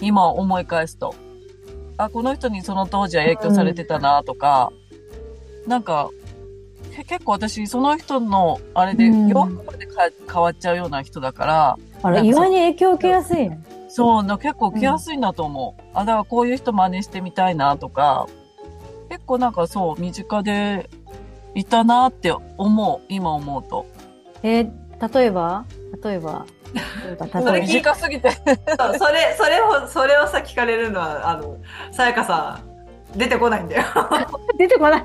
[0.00, 1.14] 今思い返すと。
[1.96, 4.70] あ、この人にその当時は影響されてたなとか、
[5.66, 6.10] なんか、
[6.94, 13.62] け結構私、その人の、あれで、うん弱くでか変わっちゃうような人だから、あれ、意外に影響を受けやすいね。
[13.88, 15.82] そう、な結構来やすいなと思う。
[15.94, 18.26] あ、だからこういう人真似してみたいなとか、
[19.08, 20.90] 結構なんかそう、身近で
[21.54, 23.86] いたなって思う、今思うと。
[24.42, 24.70] えー
[25.14, 25.66] 例えば？
[26.02, 26.46] 例えば？
[27.02, 28.30] それ例えば短すぎて。
[28.30, 31.56] それ、それを、それをさ、聞かれるのは、あの、
[31.92, 32.60] さやかさ
[33.14, 33.84] ん、出てこないんだよ。
[34.58, 35.04] 出てこない。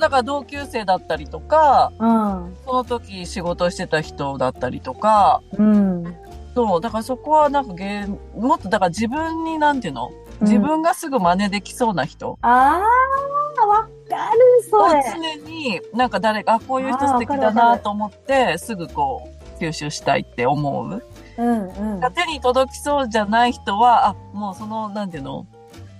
[0.00, 2.56] だから同級生だったりとか、うん。
[2.64, 6.16] その時仕事してた人だったりとか、うん。
[6.54, 10.10] そう、だからそこはなんかゲーム、もっとだから自分になんていうの？
[10.40, 12.82] 自分がすぐ真似できそうな人あ
[13.62, 13.88] あ、わか
[14.32, 15.02] る、をそれ。
[15.14, 21.02] 常になんか誰か、あ、こういう人素敵だなと思って、すぐこう、吸収したいって思う？
[21.38, 22.12] うんうん。
[22.12, 25.46] 手に届きそうじゃない人は、あ、もうその、なんていうの？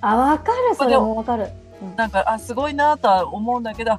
[0.00, 1.48] あ、わかる、それもわかる。
[1.96, 3.98] なんか、あ、すごいなとは思うんだけど、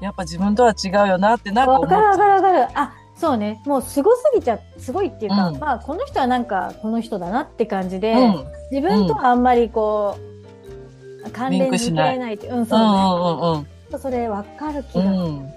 [0.00, 2.78] やっぱ自分とは違うよなってなんか思っわかるわちゃかるわかる。
[2.78, 3.62] あ、そうね。
[3.64, 8.16] もうすごすぎちゃ、すごいっていうか、うんまあ、この人はなんか、この人だなって感じで、う。
[8.16, 8.44] うん。
[8.70, 10.18] 自分とはあんまりこ
[11.26, 12.88] う、関連づけられないって、うん、そううね。
[12.88, 13.66] んうんうん
[14.00, 15.04] それわかる気が。
[15.04, 15.18] うん。
[15.18, 15.52] うん。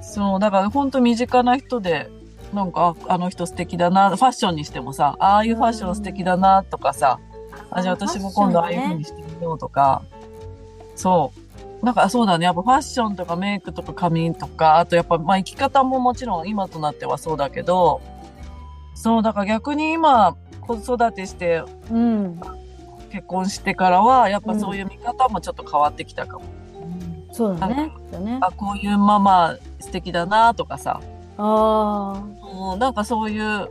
[0.00, 2.08] そう、だから本当身近な人で、
[2.52, 7.18] なんか、ああの人素敵だな、ファッションにしてもさ、ああいうファッション素敵だなとかさ、
[7.70, 10.02] あ、じゃあ私も今度ああいう風にしてみようとか、
[10.94, 11.32] そ
[11.82, 11.84] う。
[11.84, 12.46] なんかそうだね。
[12.46, 18.00] やっぱファッションとかメイクとか髪とか、あとやっぱまあ生き方ももちろん今となってはそうだけど、
[18.94, 22.40] そう、だから逆に今子育てしてうん。
[23.12, 26.44] 結婚してからは、やっぱそういう見方もちょっと変わってきたかも。
[27.32, 27.92] そうだね。
[28.10, 28.38] そうね。
[28.40, 31.00] あ、こういうママ素敵だなとかさ、
[31.38, 32.24] あ
[32.72, 33.68] うんなんかそういう、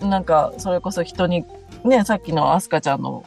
[0.00, 1.44] なんかそれこそ人に、
[1.84, 3.24] ね、さっきのアスカちゃんの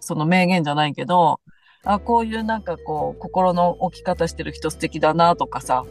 [0.00, 1.40] その名言じゃないけど、
[1.84, 5.84] あ、こういうなんかこう、心の置き方してる人素敵だなとかさ、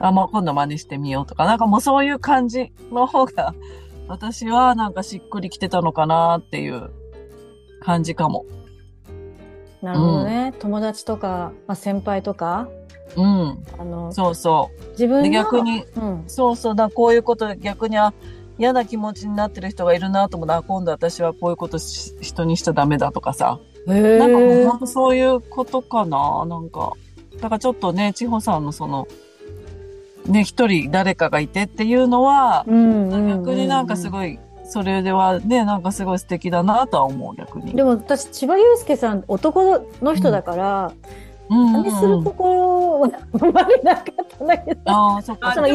[0.00, 3.54] あ、まあ今度真似してみようとか、なんかもうそういう感じの方が、
[4.08, 6.90] 私はなんかしっくりきてたのかなっていう
[7.80, 8.46] 感じかも。
[9.82, 10.54] あ、なるほどね。
[10.58, 12.68] 友達とか、まあ、先輩とか、
[13.16, 13.64] うん。
[13.78, 14.82] あの、そうそう。
[14.82, 16.24] で、自分の、逆に、うん。
[16.26, 18.12] そうそうだ、こういうことで逆にあ
[18.58, 23.60] 嫌な気持ちになってる人がいるなと思った今度私はこういうことし人にしちゃダメだとかさ。
[23.86, 24.66] へなんかもうえ。
[24.66, 26.44] 本当そういうことかな？
[26.46, 26.92] なんか。
[27.40, 29.06] だからちょっとね、千穂さんのその、
[30.26, 34.10] ね、一人誰かがいてっていうのは、うんうん逆になんかすい。
[34.10, 37.74] ごい、それではね、なんかすごい素敵だなとは思う、逆に。
[37.74, 45.22] でも私、千葉祐介さん、男の人だから、うんうん真似するところはあんまりなかったんだけど。
[45.22, 45.74] そっかあその生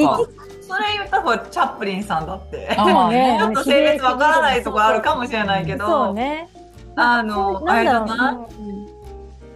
[0.63, 2.57] それ言った方チャップリンさんだって。
[2.57, 2.75] ね
[3.39, 6.49] ちょっと性別わからないところあるかもしれないけど、そうね。
[6.95, 8.45] あの、あれだな、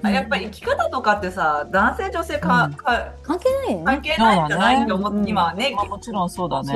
[0.01, 0.07] うん。
[0.07, 2.73] あやっぱり生き方とかってさ、男性女性か、うん。
[2.73, 3.83] か関係ないよね。
[3.85, 6.73] 関係ないんじゃないって思って、ね今はねまあ、もちろんそうだね。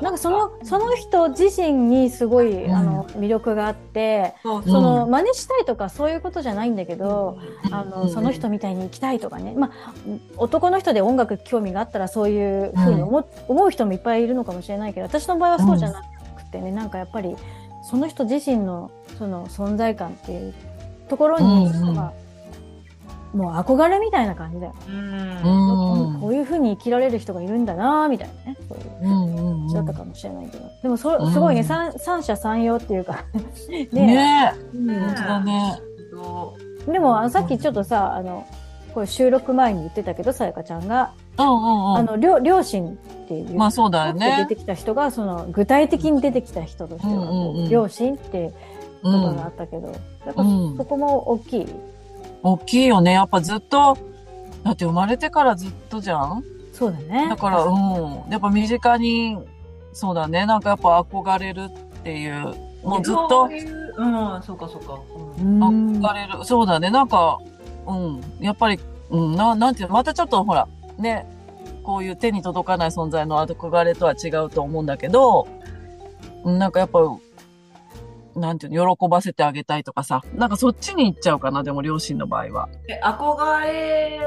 [0.00, 2.74] なんかその、その人自身にすごい、うん。
[2.74, 7.38] あの、魅力があって、その、真似したいとかそういうことじゃないんだけど、
[7.70, 8.10] あの、うん。
[8.10, 9.54] その人みたいに生きたいとかね。
[9.56, 9.92] まあ、
[10.36, 16.02] 男の人で音楽興味があったらそういうふうに思,、う思う人もいっぱいいるのかもしれないけど、私の場合はそうじゃな
[16.36, 17.36] くてね、なんかやっぱり、
[17.82, 20.54] その人自身の、その存在感っていう
[21.08, 21.94] ところに、うんうん。
[21.94, 22.12] まあ、
[23.34, 24.74] もう憧れみたいな感じだよ。
[24.88, 24.94] うん
[26.14, 28.56] うんこういうふうに生きられる人がいるんだなみたいなね。
[28.68, 30.64] そういううんうんうんだったかもしれないけど。
[30.82, 33.24] でもそ、うんすごいね、三三者三様っていうか
[33.70, 35.80] ねねえ、うん本当だね。
[36.86, 38.46] でも、あのさっきちょっとさ、あの、
[38.94, 41.96] これ収録前に言ってたけど、さやかちゃんが、うんうんうん。
[41.98, 42.92] あの、両両親っ
[43.28, 48.46] ていう、まあそうだよね出てきた人が、その、具体的に出てきた人としては、うんうんうん両親って
[49.02, 49.48] う言葉があん。
[49.48, 51.66] ったけど、やっぱうんそこも大きい。
[52.42, 53.12] 大きいよね。
[53.12, 53.96] やっぱずっと、
[54.64, 56.44] だって生まれてからずっとじゃん？
[56.72, 57.28] そうだね。
[57.28, 58.30] だから、うん。
[58.30, 59.38] やっぱ身近に、
[59.92, 60.46] そうだね。
[60.46, 63.28] なんかやっぱ憧れるっていう、もうずっと？
[63.28, 64.04] そういうう
[64.38, 64.94] ん、そうかそうか。
[65.38, 65.58] ううん
[65.92, 66.44] ん憧れる。
[66.44, 66.90] そうだね。
[66.90, 67.38] なんか、
[67.86, 68.20] うん。
[68.40, 70.66] やっぱり、うん、な、なんていうの、またちょっとほら、
[70.98, 71.26] ね、
[71.82, 75.48] こういう手に届かない存在の憧れとは違うと思うんだけど、
[76.44, 77.00] うんなんかやっぱ、
[78.36, 82.68] なんていうの、喜ばせてあげたいとかさ、なんかそっちに行っちゃうかな、でも両親の場合は。
[82.88, 84.20] え憧れ、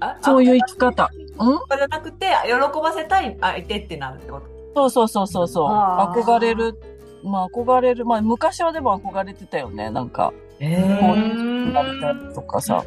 [0.00, 1.10] あそういう生き方。
[1.38, 1.58] うん？
[1.76, 4.46] じゃなくて、喜ばせたい相手ってなるってこと？
[4.74, 5.68] そうそうそうそうそう。
[5.68, 6.80] あー憧れる。
[7.22, 8.04] まあ憧れる。
[8.06, 9.90] まあ昔はでも憧れてたよね。
[9.90, 12.84] なんか、へこうーいう人になりたいとかさ、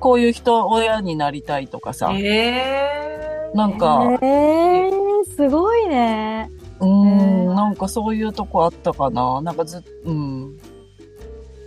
[0.00, 6.50] こういう人、親になりたいとかさ、えー、なんか、へーすごいね。
[6.80, 9.40] うーん、なんかそういうとこあったかな。
[9.42, 10.58] なんかずっ、うん。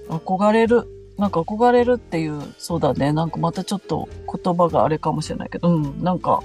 [0.10, 0.88] 憧れる。
[1.18, 3.12] なんか憧れるっていう、そうだね。
[3.12, 4.08] なんかまたちょっと
[4.44, 6.44] 言葉があれかもしれないけど、うん、なんか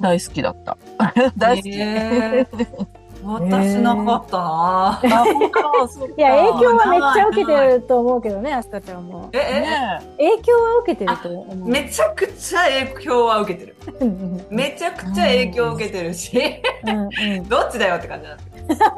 [0.00, 0.78] 大好きだった。
[1.36, 1.70] 大好き。
[1.72, 9.30] えー私なかったなあ、本当そうかいや、影響はめっちゃ受けてると思うけどね、アスカちゃんも。
[9.32, 11.68] え、え、ね影響は受けてると思う。
[11.68, 13.76] めちゃくちゃ影響は受けてる。
[14.50, 16.38] めちゃくちゃ影響を受けてるし、
[16.84, 18.51] うんうん どっちだよって感じだった。
[18.68, 18.94] ただ、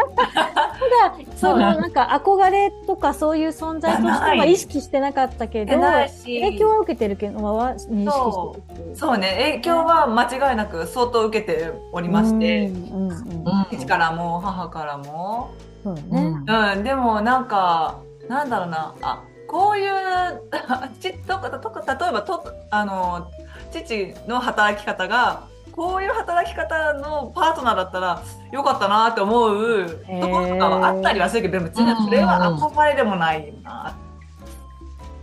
[1.36, 8.94] そのなんか憧れとかそういう存在としては意識してなかったけど、影響は受けてるけど、は認識して。
[8.94, 15.50] そうね、影響は間違いなく相当受けておりまして、うんうんうんうん父からも母からも。
[15.82, 16.30] そうね。
[16.30, 16.44] ん。
[16.46, 20.42] うん、でもなんか、なんだろうな、あ、こういう、
[21.00, 23.28] ちとか、とか、例えばと、あの、
[23.70, 25.44] 父の働き方が、
[25.74, 33.96] こういう働き方のパートナーだったらよかったなって思うところとかはあったりはするけど、別にそれは憧れでもないよな。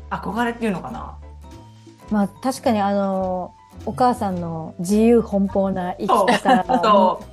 [0.10, 1.16] 憧れっていうのかな。
[2.10, 3.54] まあ確かにあの、
[3.86, 6.08] お母さんの自由奔放な生き
[6.44, 7.24] 方を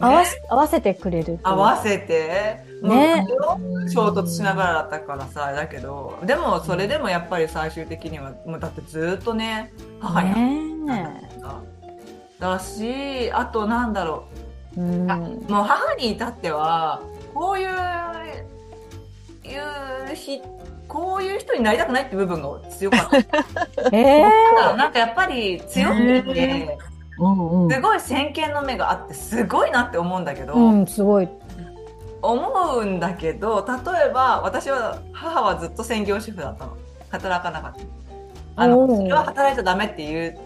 [0.00, 3.26] 合わせ合わせてくれる合わせて、ね。
[3.40, 11.28] もう衝突しながらだったからさ、だけど、でもそれでもやっぱり最終的には、もうだってずっとね、母やね
[12.38, 14.24] だし、あとなんだろ
[14.76, 14.80] え。
[14.80, 17.00] うんう、あもう母に至っては、
[17.34, 17.68] こういう、
[19.44, 20.40] いうひ、
[20.86, 23.88] こういう人になりたくないって部分が強かった。
[23.92, 24.22] ええ
[24.76, 26.78] なんかやっぱり強くて。
[27.18, 31.28] すごい先見の目があって、すごいなって思うんだけど、うん、すごい。
[32.22, 36.76] 思うんだけど例えば私は母はずっと専業主婦だったの
[37.10, 37.80] 働かなかった
[38.56, 40.38] あのそれは働いちゃダメっていう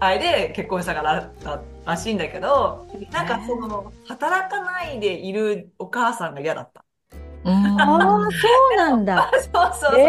[0.00, 6.84] あれで結婚したからだらしいんだけどなんかその働かないでいるお母さんが嫌だった。
[7.44, 7.52] うん。
[7.52, 9.30] ああ、そうなんだ。
[9.36, 10.00] そうそうそう。
[10.00, 10.04] え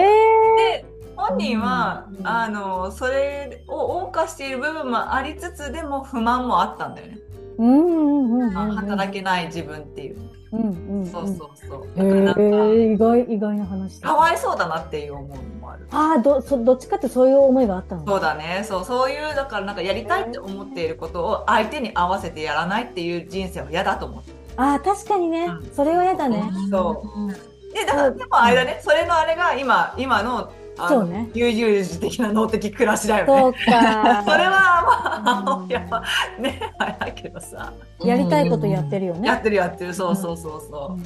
[0.82, 2.28] で本人は、うん。
[2.28, 8.58] あのそれを謳歌している部分もありつつでも不満もあったんだよね、えうんうんうんうん。
[8.58, 10.17] あ働けない自分っていう、
[10.56, 11.06] うんうんうん。
[11.06, 11.38] そうそう
[11.68, 14.10] そうだからなんか、意外、意外な話だ。
[14.10, 18.63] かわいそうだなっていう思うのもあるああ、ど、そ、どっちかってそういう思いがあったのそうだね。
[18.68, 24.32] そう、そういう、だからなんかやりたいって思っていることを相手に合わせてやらないっていう人生は嫌だと思って。
[24.58, 25.72] ああ、確かにねうん。
[25.74, 26.44] それは嫌だね。
[26.72, 31.30] そうで、だから、でもあれだね、それのあれが今、今のそうね。
[31.34, 33.42] 悠々自適な脳的暮らしだよね。
[33.42, 33.60] そうか。
[34.26, 35.46] それは、まあ、うん。
[35.46, 36.04] 母親は
[36.40, 39.28] ね、あれだけどさ、やりたいことやってるよね。
[39.28, 40.94] やってるやってる、そうそうそうそう。
[40.94, 41.04] うん。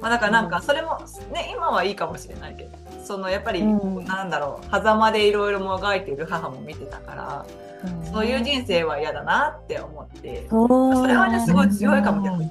[0.00, 0.98] まあ、だからなんか、それも、
[1.32, 2.70] ね、今はいいかもしれないけど、
[3.04, 4.04] その、やっぱり、うん。
[4.04, 7.46] なんだろう、狭間でいろいろもがいている母も見てたから、
[8.12, 12.50] そういう人生は嫌だなって思って、それはね、すごい強いかも逆に。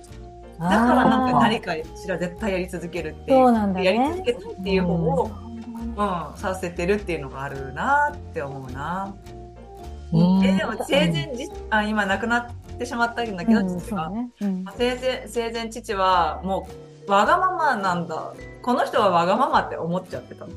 [0.60, 3.86] だからなんか何かしら絶対やり続けるっていそうなんだね。
[3.86, 5.32] やり続けたいっていう方を、
[5.80, 9.16] うん、させてるっていうのがあるなって思うな。
[10.13, 14.10] うんえ、でも生前じ、あ、今亡くなってしまったんだけど、うん、父が。
[14.10, 14.30] ね。
[14.42, 16.68] うん生前、生前父はも
[17.08, 18.34] うわがままなんだ。
[18.62, 20.52] この人はわがままって思っちゃってたの。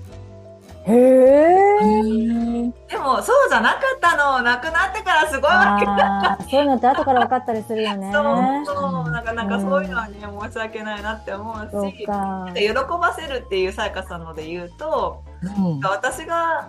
[0.90, 2.72] へえ。
[2.88, 4.42] でもそうじゃなかったの。
[4.42, 8.11] 亡くなってからすごいわけああ、そういうのって後から分かったりするよね。
[8.12, 8.24] そう
[8.66, 9.11] そう。
[9.11, 12.48] なんか、なんかそういうのはね、申し訳ないなって思うそうし、か。
[12.55, 16.68] 喜ばせるっていうさやかさんので言うと、うん私が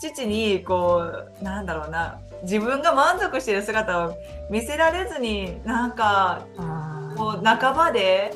[0.00, 1.02] 父にこ
[1.40, 4.14] うなんだろうな自分が満足している姿を
[4.50, 8.32] 見せられずになんかあこう半ばで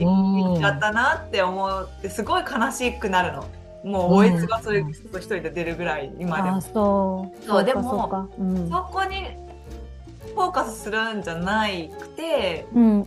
[0.00, 3.44] うん行っちゃったなって思ってすごい悲しくなるの。
[3.84, 7.40] もうおえつがそれちょっと一人で出るぐらい今でもそう。
[7.40, 8.70] かそうでもうん。
[8.70, 9.26] そこに
[10.34, 13.06] フォーカスするんじゃないくてうん、うん。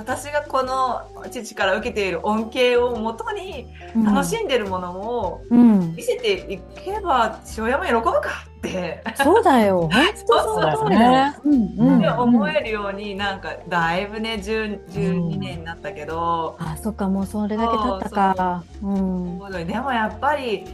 [0.00, 6.02] あ私がこの父から受けている恩恵をもとにうん楽しんでるものをうん見。
[6.02, 8.20] せていけば父親も喜ぶか
[8.58, 9.88] ってそうだよ。
[9.92, 11.34] 本当その通りだよ。
[11.44, 11.98] うん、うん。
[11.98, 18.64] って思えるようになんかだいぶね10 12年になったけど、あ、そっか、もうそれだけ経ったか。
[18.82, 19.38] うん。
[19.66, 20.64] でもやっぱり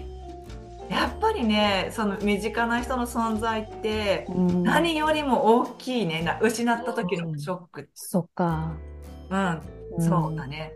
[0.89, 8.77] やっぱりねその身近な人の存在ってうん何よりも大きいねな失った時のショックそっか。
[9.31, 9.61] うん、
[10.03, 10.73] そうだね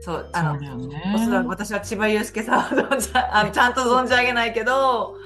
[0.00, 0.66] そうあのそ
[1.14, 5.16] おそらく私は千葉祐介さんはあのちゃんと存じ上げないけど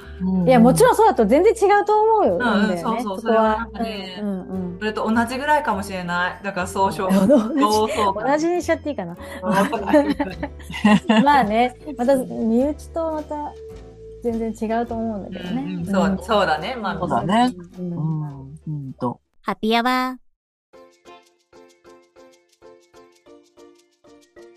[0.47, 2.39] いや、もちろろんそうだと全然違うと思うよ。
[2.41, 3.73] うんねそうそうそれはなん。
[3.73, 7.29] かねうんうんそれと同じぐらいかもしれないだから総称うん。
[7.29, 9.17] 同同じにしちゃっていいかな。
[11.25, 13.53] まあね、また身内とまた
[14.23, 15.63] 全然違うと思うんだけどね。
[15.63, 16.77] うんうんそう、そうだね。
[16.77, 17.55] まあ、そうだね。
[17.79, 18.59] ううんん。
[18.67, 19.21] うんと。
[19.43, 20.28] ハッピーアワー。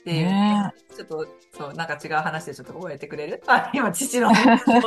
[0.02, 1.26] っていう、ねちょっと、
[1.58, 3.42] そう、なんか違う話でちょっと覚えてくれる？
[3.48, 4.30] あ、今、父の。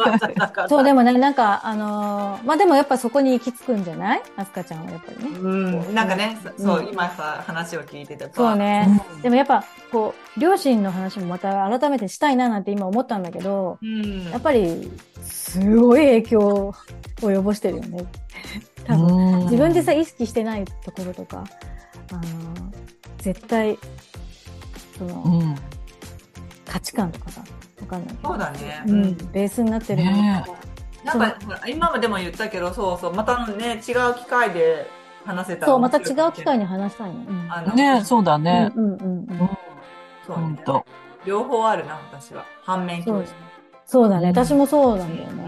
[0.69, 4.23] そう、でもね、なんか、あのーまあ、でもやっぱそこに行き着くんじゃない？
[4.37, 5.39] アスカちゃんはやっぱりね。
[5.39, 5.49] う
[5.91, 8.87] ん、なんかね、そう、うん今さ、話を聞いてて、そうね。
[9.15, 14.31] うんでもやっぱ、こう、両親の話もまた改めてしたいななんて今思ったんだけど、うん。
[14.31, 14.91] やっぱり、
[15.23, 16.73] すごい影響を
[17.21, 18.05] 及ぼしてるよね。
[18.85, 19.07] 多分。
[19.17, 21.45] うん自分でさ、意識してないところとか、
[22.13, 22.25] あのー
[23.19, 23.79] 絶対、
[24.99, 25.55] その、うん。
[26.67, 27.43] 価値観とかさ、
[27.81, 28.17] わかんない。
[28.23, 28.83] そうだね。
[28.87, 30.59] ううんん、ベースになってるものねとか
[31.05, 34.89] なんか、今までも言ったけど、そうそう、またね、違う機会で
[35.25, 36.65] 話せたらそう、また違う機会に。
[36.65, 37.21] に話したいの。
[37.21, 38.73] うんあのねそうだね。
[38.75, 39.51] うんうんうんうん。
[40.27, 40.45] そうね。
[40.45, 40.87] ほんと。
[41.25, 42.45] 両方あるな、私は。
[42.63, 43.33] 反面教師。
[43.95, 44.31] そうだね。
[44.31, 45.45] うん私もそうなんだよね。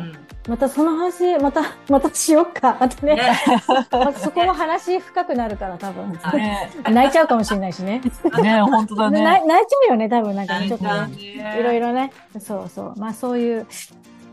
[0.46, 0.50] うん。
[0.52, 2.76] またその話、また、 またしよっか。
[2.78, 3.16] またね。
[3.16, 3.22] ね。
[3.66, 6.12] またそこも話深くなるから多分。
[6.38, 8.00] ね 泣いちゃうかもしれないしね。
[8.40, 9.24] ね本当だね。
[9.24, 12.12] 泣いちゃうよね、多分なんかね、ちょっとねいろいろね。
[12.38, 12.94] そうそう。
[12.96, 13.66] まあそういう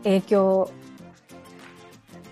[0.04, 0.70] 影響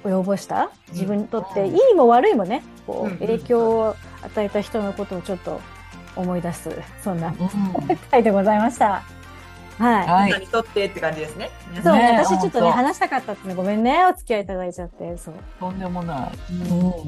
[0.05, 0.71] 及ぼした？
[0.93, 5.61] 自分にとって、うんいいも悪いもね、こうんう、影響を与えた人のことをちょっと
[6.15, 6.71] 思い出す、
[7.03, 9.03] そんなうん 回でございました。
[9.83, 10.41] はい。
[10.41, 11.51] にとってって感じですね。
[11.71, 15.35] 皆そうね、ね私ちょっとね、話したかったってごめんね、お付き合いいただいちゃって、そう。
[15.59, 16.31] とんでもない。
[16.53, 16.55] う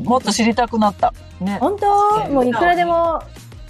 [0.01, 1.13] んもっと知りたくなった。
[1.41, 1.59] ね。
[1.61, 2.29] 本当？
[2.31, 3.23] もういくらでも、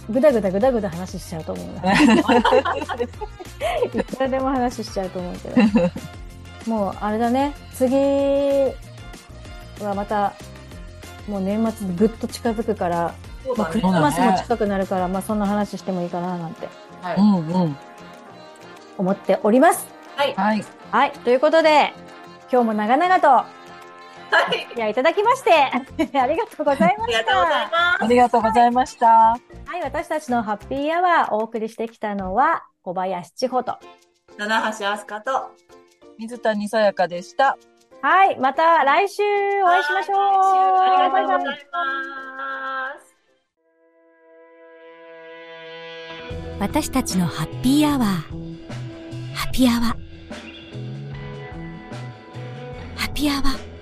[0.08, 1.66] ぐだぐだぐだぐだ話しちゃうと思う。
[3.96, 5.56] いくらでも話しちゃうと思うけど。
[6.66, 7.94] もう、あれだね、次
[9.80, 10.34] はまた、
[11.28, 13.14] もう年末ぐっと近づくから、
[13.56, 16.68] まあ、クリスマスも近くなるから、まあそんな話してもいいかななんて
[17.02, 17.16] はい。
[17.16, 17.76] うんうん。
[18.98, 19.86] 思っております。
[20.16, 20.34] はい。
[20.34, 20.64] はい。
[20.90, 21.12] はい。
[21.12, 21.92] ということで、
[22.50, 23.46] 今日も長々とは
[24.52, 24.56] い。
[24.66, 25.50] お付き合いいただきまして、
[26.18, 27.18] ありがとうございました。
[27.18, 29.06] ありがとうございまありがとうございました。
[29.06, 29.38] は
[29.76, 33.78] い、私たちのハッピーアワーお送りしてきたのは小林千穂と。
[34.30, 34.38] す。
[34.38, 35.50] 七橋飛鳥と。
[36.18, 37.56] 水谷さやかでした。
[38.02, 39.22] はい、また来週
[39.62, 40.18] お会いしましょう。
[40.18, 43.16] ありがとうございます。
[46.60, 48.53] 私たちのハッピーアワーハ
[49.54, 49.96] ピアワ。
[52.96, 53.73] ハピアワ。